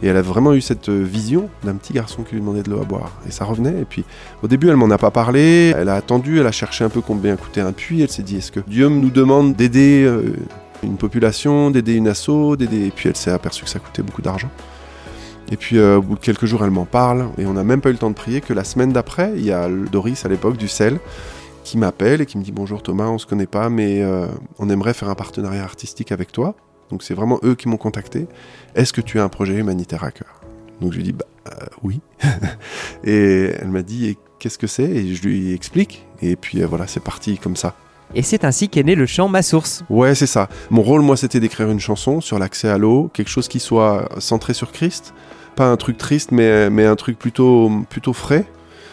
Et 0.01 0.07
elle 0.07 0.17
a 0.17 0.21
vraiment 0.21 0.53
eu 0.53 0.61
cette 0.61 0.89
vision 0.89 1.49
d'un 1.63 1.75
petit 1.75 1.91
garçon 1.91 2.23
qui 2.23 2.35
lui 2.35 2.41
demandait 2.41 2.63
de 2.63 2.69
l'eau 2.69 2.81
à 2.81 2.85
boire. 2.85 3.11
Et 3.27 3.31
ça 3.31 3.43
revenait. 3.43 3.81
Et 3.81 3.85
puis, 3.85 4.05
au 4.41 4.47
début, 4.47 4.69
elle 4.69 4.77
m'en 4.77 4.89
a 4.91 4.97
pas 4.97 5.11
parlé. 5.11 5.73
Elle 5.77 5.89
a 5.89 5.95
attendu. 5.95 6.39
Elle 6.39 6.47
a 6.47 6.53
cherché 6.53 6.85
un 6.85 6.89
peu 6.89 7.01
combien 7.01 7.35
coûtait 7.35 7.59
un 7.59 7.73
puits. 7.73 8.01
Elle 8.01 8.09
s'est 8.09 8.23
dit, 8.23 8.37
est-ce 8.37 8.51
que 8.51 8.61
Dieu 8.65 8.87
nous 8.87 9.09
demande 9.09 9.55
d'aider 9.55 10.05
euh, 10.05 10.35
une 10.83 10.97
population, 10.97 11.71
d'aider 11.71 11.95
une 11.95 12.07
asso, 12.07 12.55
d'aider. 12.57 12.87
Et 12.87 12.91
puis, 12.91 13.09
elle 13.09 13.15
s'est 13.15 13.31
aperçue 13.31 13.63
que 13.63 13.69
ça 13.69 13.79
coûtait 13.79 14.01
beaucoup 14.01 14.21
d'argent. 14.21 14.49
Et 15.51 15.57
puis, 15.57 15.77
euh, 15.77 15.97
au 15.97 16.01
bout 16.01 16.15
de 16.15 16.19
quelques 16.19 16.45
jours, 16.45 16.63
elle 16.63 16.71
m'en 16.71 16.85
parle. 16.85 17.29
Et 17.37 17.45
on 17.45 17.53
n'a 17.53 17.63
même 17.63 17.81
pas 17.81 17.89
eu 17.89 17.93
le 17.93 17.97
temps 17.97 18.09
de 18.09 18.15
prier 18.15 18.41
que 18.41 18.53
la 18.53 18.63
semaine 18.63 18.91
d'après, 18.91 19.33
il 19.35 19.43
y 19.43 19.51
a 19.51 19.67
Doris 19.67 20.25
à 20.25 20.29
l'époque 20.29 20.57
du 20.57 20.67
sel 20.67 20.99
qui 21.63 21.77
m'appelle 21.77 22.21
et 22.21 22.25
qui 22.25 22.37
me 22.37 22.43
dit 22.43 22.51
bonjour 22.51 22.81
Thomas, 22.81 23.07
on 23.07 23.17
se 23.17 23.25
connaît 23.25 23.45
pas, 23.45 23.69
mais 23.69 24.01
euh, 24.01 24.27
on 24.57 24.69
aimerait 24.69 24.93
faire 24.93 25.09
un 25.09 25.15
partenariat 25.15 25.63
artistique 25.63 26.11
avec 26.11 26.31
toi. 26.31 26.55
Donc 26.89 27.03
c'est 27.03 27.13
vraiment 27.13 27.39
eux 27.43 27.55
qui 27.55 27.67
m'ont 27.67 27.77
contacté. 27.77 28.27
Est-ce 28.75 28.93
que 28.93 29.01
tu 29.01 29.19
as 29.19 29.23
un 29.23 29.29
projet 29.29 29.55
humanitaire 29.55 30.03
à 30.03 30.11
cœur? 30.11 30.41
Donc 30.81 30.93
je 30.93 30.97
lui 30.97 31.03
dis 31.03 31.11
bah 31.11 31.25
euh, 31.51 31.65
oui. 31.83 32.01
et 33.03 33.51
elle 33.59 33.67
m'a 33.67 33.81
dit 33.81 34.17
qu'est-ce 34.39 34.57
que 34.57 34.67
c'est? 34.67 34.89
Et 34.89 35.13
je 35.13 35.21
lui 35.21 35.53
explique. 35.53 36.07
Et 36.21 36.35
puis 36.35 36.63
voilà, 36.63 36.87
c'est 36.87 37.03
parti 37.03 37.37
comme 37.37 37.55
ça. 37.55 37.75
Et 38.15 38.23
c'est 38.23 38.43
ainsi 38.43 38.69
qu'est 38.69 38.83
né 38.83 38.95
le 38.95 39.05
chant 39.05 39.27
Ma 39.27 39.43
Source. 39.43 39.83
Ouais, 39.89 40.15
c'est 40.15 40.25
ça. 40.25 40.49
Mon 40.71 40.81
rôle, 40.81 41.01
moi, 41.01 41.15
c'était 41.15 41.39
d'écrire 41.39 41.69
une 41.69 41.79
chanson 41.79 42.21
sur 42.21 42.39
l'accès 42.39 42.67
à 42.67 42.79
l'eau, 42.79 43.11
quelque 43.13 43.29
chose 43.29 43.47
qui 43.47 43.59
soit 43.59 44.09
centré 44.17 44.55
sur 44.55 44.71
Christ, 44.71 45.13
pas 45.59 45.69
un 45.69 45.75
truc 45.75 45.97
triste, 45.97 46.31
mais, 46.31 46.69
mais 46.69 46.85
un 46.85 46.95
truc 46.95 47.19
plutôt, 47.19 47.69
plutôt 47.89 48.13
frais. 48.13 48.45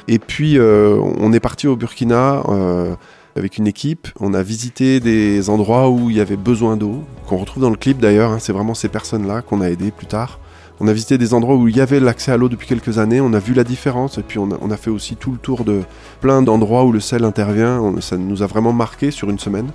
Et 0.08 0.18
puis, 0.18 0.58
euh, 0.58 1.00
on 1.20 1.32
est 1.32 1.38
parti 1.38 1.68
au 1.68 1.76
Burkina 1.76 2.42
euh, 2.48 2.96
avec 3.36 3.56
une 3.56 3.68
équipe. 3.68 4.08
On 4.18 4.34
a 4.34 4.42
visité 4.42 4.98
des 4.98 5.48
endroits 5.48 5.88
où 5.90 6.10
il 6.10 6.16
y 6.16 6.20
avait 6.20 6.36
besoin 6.36 6.76
d'eau, 6.76 7.04
qu'on 7.28 7.36
retrouve 7.36 7.62
dans 7.62 7.70
le 7.70 7.76
clip 7.76 8.00
d'ailleurs. 8.00 8.32
hein. 8.32 8.38
c'est 8.40 8.52
vraiment 8.52 8.74
ces 8.74 8.88
personnes-là 8.88 9.42
qu'on 9.42 9.60
a 9.60 9.70
aidées 9.70 9.92
plus 9.92 10.08
tard. 10.08 10.40
On 10.80 10.88
a 10.88 10.92
visité 10.92 11.18
des 11.18 11.34
endroits 11.34 11.54
où 11.54 11.68
il 11.68 11.76
y 11.76 11.80
avait 11.80 12.00
l'accès 12.00 12.32
à 12.32 12.36
l'eau 12.36 12.48
depuis 12.48 12.66
quelques 12.66 12.98
années. 12.98 13.20
On 13.20 13.32
a 13.32 13.38
vu 13.38 13.54
la 13.54 13.62
différence. 13.62 14.18
Et 14.18 14.24
puis, 14.24 14.40
on 14.40 14.50
a, 14.50 14.76
fait 14.76 14.90
aussi 14.90 15.14
tout 15.14 15.30
le 15.30 15.38
tour 15.38 15.62
de 15.64 15.82
plein 16.20 16.42
d'endroits 16.42 16.84
où 16.84 16.90
le 16.90 16.98
sel 16.98 17.22
intervient. 17.22 17.80
Ça 18.00 18.16
nous 18.16 18.42
a 18.42 18.46
vraiment 18.48 18.72
marqué 18.72 19.12
sur 19.12 19.30
une 19.30 19.38
semaine. 19.38 19.70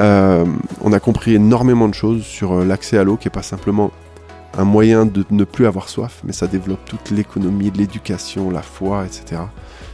Euh, 0.00 0.44
on 0.80 0.92
a 0.92 0.98
compris 0.98 1.36
énormément 1.36 1.86
de 1.86 1.94
choses 1.94 2.24
sur 2.24 2.64
l'accès 2.64 2.98
à 2.98 3.04
l'eau, 3.04 3.16
qui 3.16 3.28
est 3.28 3.30
pas 3.30 3.42
simplement 3.42 3.92
un 4.56 4.64
moyen 4.64 5.06
de 5.06 5.24
ne 5.30 5.44
plus 5.44 5.66
avoir 5.66 5.88
soif, 5.88 6.20
mais 6.24 6.32
ça 6.32 6.46
développe 6.46 6.84
toute 6.84 7.10
l'économie, 7.10 7.70
l'éducation, 7.70 8.50
la 8.50 8.62
foi, 8.62 9.04
etc. 9.06 9.42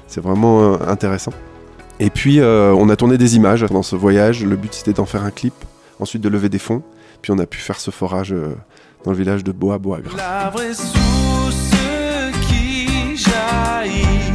C'est 0.07 0.21
vraiment 0.21 0.75
euh, 0.75 0.77
intéressant. 0.89 1.33
Et 2.01 2.11
puis, 2.11 2.41
euh, 2.41 2.73
on 2.73 2.89
a 2.89 2.97
tourné 2.97 3.19
des 3.19 3.37
images 3.37 3.67
pendant 3.67 3.83
ce 3.83 3.97
voyage. 3.97 4.45
Le 4.45 4.57
but, 4.57 4.73
c'était 4.73 4.93
d'en 4.93 5.07
faire 5.07 5.25
un 5.25 5.31
clip, 5.31 5.55
ensuite 6.01 6.23
de 6.23 6.29
lever 6.29 6.49
des 6.49 6.59
fonds. 6.59 6.83
Puis, 7.23 7.33
on 7.33 7.39
a 7.39 7.47
pu 7.47 7.59
faire 7.59 7.81
ce 7.81 7.91
forage 7.91 8.33
euh, 8.33 8.55
dans 9.05 9.11
le 9.11 9.17
village 9.17 9.45
de 9.45 9.53
Bois-Boagre. 9.53 10.17
La 10.17 10.51
vraie 10.51 10.73
qui 12.49 13.17
jaillit, 13.17 14.29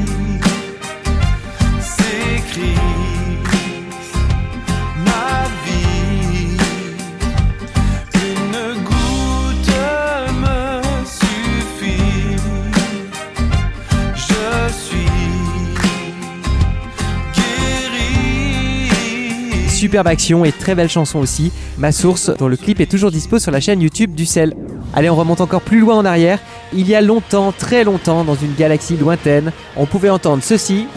Superbe 19.94 20.08
action 20.08 20.44
et 20.44 20.52
très 20.52 20.74
belle 20.74 20.90
chanson 20.90 21.20
aussi, 21.20 21.52
Ma 21.78 21.92
Source, 21.92 22.32
dont 22.40 22.48
le 22.48 22.58
clip 22.58 22.80
est 22.80 22.90
toujours 22.90 23.12
dispo 23.12 23.38
sur 23.38 23.52
la 23.52 23.60
chaîne 23.60 23.80
YouTube 23.80 24.16
du 24.16 24.26
Sel. 24.26 24.56
Allez, 24.92 25.08
on 25.08 25.16
remonte 25.16 25.40
encore 25.40 25.62
plus 25.62 25.82
loin 25.82 25.96
en 25.98 26.04
arrière. 26.04 26.40
Il 26.74 26.88
y 26.90 26.96
a 26.96 27.02
longtemps, 27.02 27.52
très 27.52 27.84
longtemps, 27.84 28.24
dans 28.24 28.34
une 28.34 28.56
galaxie 28.56 28.98
lointaine, 28.98 29.52
on 29.78 29.86
pouvait 29.86 30.10
entendre 30.10 30.42
ceci. 30.42 30.88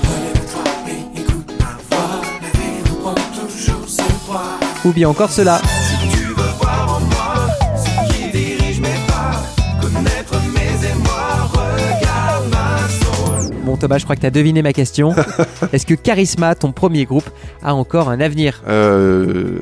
Ou 4.87 4.93
bien 4.93 5.11
encore 5.11 5.31
cela. 5.31 5.61
Bon 13.67 13.77
Thomas, 13.77 13.99
je 13.99 14.05
crois 14.05 14.15
que 14.15 14.21
tu 14.21 14.27
as 14.29 14.31
deviné 14.31 14.63
ma 14.63 14.73
question. 14.73 15.13
Est-ce 15.73 15.85
que 15.85 15.95
Charisma, 15.95 16.55
ton 16.55 16.71
premier 16.71 17.05
groupe, 17.05 17.29
a 17.67 17.75
encore 17.75 18.09
un 18.09 18.21
avenir 18.21 18.63
Euh, 18.69 19.59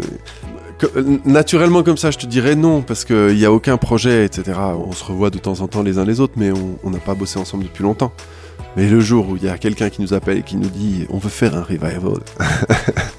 naturellement 1.24 1.82
comme 1.82 1.96
ça, 1.96 2.10
je 2.10 2.18
te 2.18 2.26
dirais 2.26 2.54
non, 2.54 2.82
parce 2.82 3.04
qu'il 3.04 3.34
n'y 3.34 3.44
a 3.44 3.52
aucun 3.52 3.76
projet, 3.76 4.24
etc. 4.24 4.58
On 4.86 4.92
se 4.92 5.04
revoit 5.04 5.30
de 5.30 5.38
temps 5.38 5.60
en 5.60 5.68
temps 5.68 5.82
les 5.82 5.98
uns 5.98 6.04
les 6.04 6.20
autres, 6.20 6.34
mais 6.36 6.52
on 6.82 6.90
n'a 6.90 6.98
pas 6.98 7.14
bossé 7.14 7.38
ensemble 7.38 7.64
depuis 7.64 7.82
longtemps. 7.82 8.12
Mais 8.76 8.88
le 8.88 9.00
jour 9.00 9.28
où 9.30 9.36
il 9.36 9.44
y 9.44 9.48
a 9.48 9.56
quelqu'un 9.56 9.88
qui 9.88 10.02
nous 10.02 10.14
appelle 10.14 10.38
et 10.38 10.42
qui 10.42 10.56
nous 10.56 10.68
dit 10.68 11.06
on 11.10 11.18
veut 11.18 11.30
faire 11.30 11.56
un 11.56 11.62
revival, 11.62 12.18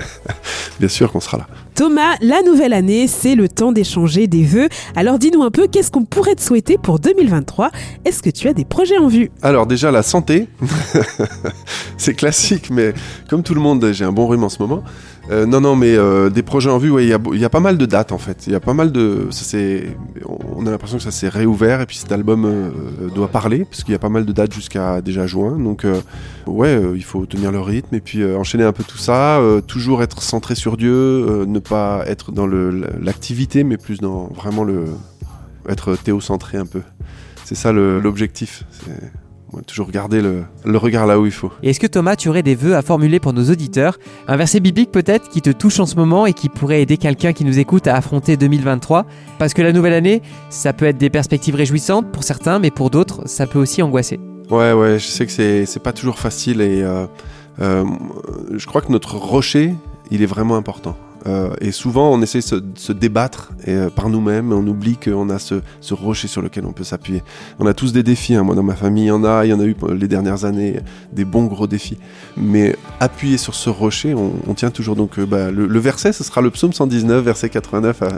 bien 0.79 0.89
sûr 0.89 1.12
qu'on 1.12 1.20
sera 1.20 1.38
là. 1.38 1.48
Thomas, 1.75 2.15
la 2.22 2.41
nouvelle 2.41 2.74
année, 2.74 3.08
c'est 3.08 3.36
le 3.36 3.50
temps 3.50 3.72
d'échanger 3.72 4.27
des 4.27 4.44
vœux. 4.44 4.70
Alors 4.96 5.20
dis-nous 5.20 5.44
un 5.44 5.51
peu, 5.51 5.67
qu'est-ce 5.67 5.91
qu'on 5.91 6.05
pourrait 6.05 6.36
te 6.36 6.41
souhaiter 6.41 6.77
pour 6.77 7.00
2023 7.00 7.72
Est-ce 8.05 8.24
que 8.24 8.29
tu 8.29 8.48
as 8.48 8.53
des 8.53 8.65
projets 8.65 8.98
en 8.98 9.08
vue? 9.08 9.32
Alors 9.41 9.67
déjà 9.67 9.91
la 9.91 10.03
santé, 10.03 10.48
c'est 11.98 12.13
classique, 12.13 12.70
mais 12.70 12.94
comme 13.29 13.44
tout 13.44 13.53
le 13.53 13.62
monde, 13.62 13.91
j'ai 13.91 14.05
un 14.05 14.12
bon 14.12 14.27
rhume 14.27 14.44
en 14.44 14.50
ce 14.50 14.60
moment. 14.60 14.84
Euh, 15.32 15.46
non, 15.46 15.60
non, 15.60 15.75
mais 15.75 15.96
euh, 15.96 16.29
des 16.29 16.44
projets 16.44 16.70
en 16.70 16.77
vue, 16.77 16.91
ouais, 16.91 17.05
il 17.05 17.10
y, 17.10 17.13
a, 17.13 17.20
il 17.34 17.39
y 17.39 17.46
a 17.46 17.50
pas 17.50 17.60
mal 17.60 17.77
de 17.77 17.86
dates 17.86 18.12
en 18.12 18.17
fait. 18.17 18.46
Il 18.46 18.53
y 18.53 18.55
a 18.55 18.60
pas 18.60 18.74
mal 18.74 18.91
de, 18.91 19.27
ça 19.32 19.58
on 20.27 20.65
a 20.65 20.72
l'impression 20.72 20.98
que 20.98 21.03
ça 21.03 21.12
s'est 21.12 21.29
réouvert 21.29 21.82
et 21.82 21.86
puis 21.86 21.98
cet 21.98 22.12
album 22.12 22.46
euh, 22.46 23.10
doit 23.13 23.27
parler 23.27 23.65
parce 23.65 23.84
qu'il 23.84 23.91
y 23.91 23.96
a 23.96 24.00
pas 24.00 24.10
mal 24.10 24.25
de 24.25 24.32
dates 24.32 24.53
jusqu'à 24.53 25.01
déjà 25.01 25.25
juin. 25.25 25.58
Donc 25.58 25.86
ouais, 26.46 26.79
il 26.96 27.03
faut 27.03 27.25
tenir 27.25 27.51
le 27.51 27.60
rythme 27.60 27.96
et 27.96 28.01
puis 28.01 28.24
enchaîner 28.36 28.63
un 28.63 28.72
peu 28.72 28.84
tout 28.84 28.98
ça. 28.98 29.41
toujours 29.67 30.03
être 30.03 30.22
centré 30.22 30.55
sur 30.55 30.77
Dieu, 30.77 31.46
ne 31.46 31.60
pas 31.60 32.03
être 32.08 32.32
dans 32.32 32.48
l'activité, 32.48 33.63
mais 33.63 33.77
plus 33.77 34.00
dans 34.00 34.27
vraiment 34.27 34.63
le 34.63 34.86
être 35.67 35.96
théocentré 35.96 36.58
un 36.58 36.65
peu. 36.65 36.82
C'est 37.44 37.55
ça 37.55 37.72
l'objectif. 37.72 38.63
Ouais, 39.56 39.64
toujours 39.64 39.90
garder 39.90 40.22
le, 40.22 40.44
le 40.66 40.78
regard 40.78 41.08
là 41.08 41.20
où 41.20 41.26
il 41.26 41.32
faut. 41.32 41.52
Et 41.64 41.70
est-ce 41.70 41.80
que 41.80 41.88
Thomas, 41.88 42.16
tu 42.16 42.30
aurais 42.30 42.44
des 42.44 42.56
vœux 42.56 42.76
à 42.76 42.82
formuler 42.82 43.20
pour 43.20 43.34
nos 43.34 43.50
auditeurs? 43.50 43.98
Un 44.28 44.38
verset 44.38 44.60
biblique 44.60 44.92
peut-être 44.92 45.30
qui 45.30 45.42
te 45.42 45.50
touche 45.50 45.80
en 45.80 45.86
ce 45.86 45.96
moment 45.96 46.26
et 46.26 46.34
qui 46.34 46.50
pourrait 46.50 46.82
aider 46.82 46.98
quelqu'un 46.98 47.34
qui 47.34 47.46
nous 47.46 47.60
écoute 47.60 47.88
à 47.88 47.96
affronter 47.96 48.38
2023 48.38 49.06
Parce 49.40 49.54
que 49.54 49.62
la 49.62 49.72
nouvelle 49.72 49.94
année, 49.94 50.22
ça 50.50 50.74
peut 50.74 50.86
être 50.86 50.98
des 50.98 51.10
perspectives 51.10 51.56
réjouissantes 51.56 52.12
pour 52.12 52.24
certains, 52.24 52.60
mais 52.60 52.72
pour 52.72 52.90
d'autres, 52.90 53.28
ça 53.28 53.48
peut 53.48 53.60
aussi 53.60 53.82
angoisser. 53.82 54.20
Ouais, 54.50 54.74
ouais, 54.74 55.00
je 55.00 55.06
sais 55.06 55.26
que 55.26 55.32
c'est 55.32 55.66
c'est 55.66 55.82
pas 55.82 55.94
toujours 55.94 56.20
facile 56.20 56.62
et 56.62 56.84
euh, 56.84 57.08
euh, 57.62 57.84
je 58.54 58.66
crois 58.68 58.82
que 58.82 58.92
notre 58.92 59.16
rocher, 59.16 59.74
il 60.12 60.22
est 60.22 60.28
vraiment 60.28 60.56
important. 60.56 60.96
Euh, 61.27 61.53
et 61.60 61.72
souvent, 61.72 62.12
on 62.12 62.22
essaie 62.22 62.39
de 62.39 62.63
se, 62.75 62.91
débattre 62.91 63.51
et, 63.65 63.72
euh, 63.72 63.89
par 63.89 64.10
nous-mêmes, 64.10 64.53
on 64.53 64.65
oublie 64.67 64.98
qu'on 64.98 65.29
a 65.29 65.39
ce, 65.39 65.55
rocher 65.91 66.27
sur 66.27 66.41
lequel 66.41 66.65
on 66.65 66.74
peut 66.74 66.84
s'appuyer. 66.84 67.24
On 67.60 67.65
a 67.65 67.74
tous 67.74 67.94
des 67.94 68.03
défis. 68.03 68.36
hein. 68.36 68.44
Moi, 68.44 68.55
dans 68.55 68.63
ma 68.63 68.75
famille, 68.75 69.05
il 69.05 69.08
y 69.08 69.12
en 69.12 69.24
a. 69.24 69.46
Il 69.46 69.50
y 69.50 69.53
en 69.53 69.60
a 69.60 69.65
eu 69.65 69.75
les 69.98 70.08
dernières 70.08 70.46
années 70.46 70.79
des 71.13 71.25
bons 71.25 71.46
gros 71.46 71.67
défis. 71.67 71.98
Mais 72.38 72.75
appuyer 73.00 73.38
sur 73.38 73.55
ce 73.55 73.70
rocher, 73.70 74.13
on, 74.13 74.53
tient 74.53 74.72
toujours. 74.72 74.96
Donc, 74.96 75.17
euh, 75.20 75.25
bah, 75.25 75.51
le, 75.51 75.79
verset, 75.79 76.13
ce 76.13 76.24
sera 76.24 76.41
le 76.41 76.51
psaume 76.51 76.74
119, 76.74 77.24
verset 77.24 77.50
89 77.50 78.01
à, 78.03 78.17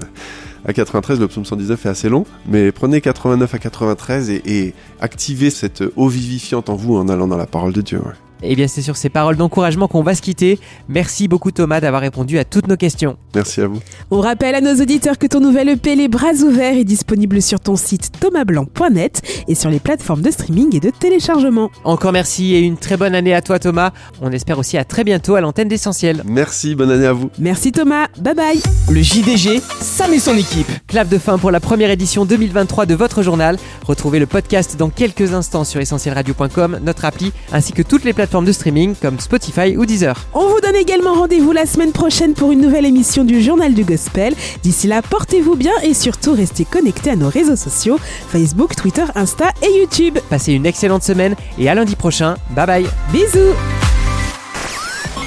à 0.66 0.74
93. 0.74 1.20
Le 1.20 1.28
psaume 1.28 1.46
119 1.46 1.86
est 1.86 1.90
assez 1.90 2.10
long, 2.10 2.26
mais 2.48 2.72
prenez 2.72 3.02
89 3.02 3.54
à 3.54 3.60
93 3.60 4.30
et, 4.30 4.74
activez 5.00 5.50
cette 5.50 5.84
eau 5.96 6.08
vivifiante 6.08 6.70
en 6.70 6.76
vous 6.76 6.96
en 6.96 7.08
allant 7.08 7.28
dans 7.28 7.38
la 7.38 7.46
parole 7.46 7.74
de 7.74 7.82
Dieu. 7.82 8.02
Et 8.44 8.56
bien 8.56 8.68
c'est 8.68 8.82
sur 8.82 8.96
ces 8.96 9.10
paroles 9.10 9.36
d'encouragement 9.36 9.88
qu'on 9.88 10.04
va 10.04 10.16
se 10.16 10.22
quitter. 10.22 10.60
Merci 10.88 11.28
beaucoup 11.28 11.52
Thomas 11.52 11.80
d'avoir 11.80 12.02
répondu 12.02 12.38
à 12.38 12.46
toutes 12.46 12.68
nos 12.68 12.78
questions. 12.78 13.18
Merci 13.34 13.62
à 13.62 13.68
vous. 13.68 13.80
On 14.12 14.22
rappelle 14.22 14.56
à 14.56 14.62
nos 14.62 14.76
auditeurs 14.82 15.18
que 15.18 15.26
ton 15.26 15.40
nouvel 15.40 15.70
EP 15.70 15.96
Les 15.96 16.08
Bras 16.08 16.34
Ouverts 16.44 16.78
est 16.78 16.84
disponible 16.84 17.42
sur 17.42 17.60
ton 17.60 17.76
site 17.76 18.12
thomasblanc.net 18.20 19.22
et 19.48 19.56
sur 19.56 19.70
les 19.70 19.80
plateformes 19.80 20.22
de 20.22 20.30
streaming 20.30 20.76
et 20.76 20.80
de 20.80 20.92
téléchargement. 20.92 21.72
Encore 21.84 22.12
merci 22.12 22.54
et 22.54 22.60
une 22.60 22.78
très 22.78 22.98
bonne 22.98 23.16
année 23.16 23.34
à 23.34 23.42
toi 23.42 23.58
Thomas. 23.58 23.92
On 24.22 24.32
espère 24.32 24.60
aussi 24.60 24.78
à 24.78 24.84
très 24.84 25.04
bientôt 25.04 25.36
à 25.36 25.42
l'antenne 25.42 25.68
d'Essentiel. 25.68 26.22
Merci, 26.26 26.76
bonne 26.76 26.92
année 26.92 27.08
à 27.08 27.14
vous. 27.14 27.32
Merci 27.40 27.72
Thomas, 27.72 28.08
bye 28.20 28.36
bye 28.36 28.62
Le 28.90 29.02
JDG, 29.02 29.62
Sam 29.82 30.14
et 30.14 30.20
son 30.20 30.36
équipe. 30.36 30.68
Clap 30.88 31.10
de 31.10 31.18
fin 31.18 31.38
pour 31.38 31.50
la 31.50 31.60
première 31.60 31.90
édition 31.90 32.26
2023 32.26 32.86
de 32.86 32.94
votre 32.94 33.24
journal. 33.24 33.58
Retrouvez 33.86 34.20
le 34.20 34.28
podcast 34.28 34.76
dans 34.78 34.90
quelques 34.90 35.34
instants 35.34 35.64
sur 35.64 35.82
essentielradio.com, 35.82 36.80
notre 36.84 37.06
appli, 37.06 37.34
ainsi 37.52 37.74
que 37.74 37.82
toutes 37.82 38.04
les 38.04 38.14
plateformes 38.14 38.27
de 38.28 38.52
streaming 38.52 38.94
comme 39.02 39.20
Spotify 39.20 39.78
ou 39.78 39.86
Deezer. 39.86 40.16
On 40.34 40.48
vous 40.50 40.60
donne 40.62 40.76
également 40.76 41.14
rendez-vous 41.14 41.54
la 41.54 41.66
semaine 41.66 41.92
prochaine 41.92 42.34
pour 42.34 42.52
une 42.52 42.62
nouvelle 42.62 42.86
émission 42.86 43.24
du 43.24 43.42
Journal 43.42 43.74
du 43.74 43.84
Gospel. 43.84 44.36
D'ici 44.64 44.88
là, 44.88 45.02
portez-vous 45.02 45.56
bien 45.56 45.72
et 45.82 45.94
surtout 45.94 46.34
restez 46.34 46.66
connectés 46.66 47.12
à 47.12 47.16
nos 47.16 47.30
réseaux 47.30 47.56
sociaux 47.56 47.98
Facebook, 48.30 48.76
Twitter, 48.76 49.06
Insta 49.16 49.52
et 49.64 49.80
YouTube. 49.80 50.20
Passez 50.30 50.54
une 50.54 50.66
excellente 50.66 51.04
semaine 51.04 51.36
et 51.58 51.70
à 51.70 51.76
lundi 51.76 51.96
prochain. 51.96 52.36
Bye 52.52 52.68
bye. 52.68 52.86
Bisous 53.12 53.56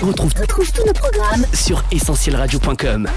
On 0.03 0.07
retrouve, 0.07 0.33
retrouve 0.39 0.71
tous 0.71 0.85
nos 0.87 0.93
programmes 0.93 1.47
sur 1.55 1.83
essentielradio.com. 1.91 3.09